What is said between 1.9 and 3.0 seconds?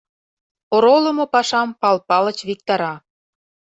Палыч виктара.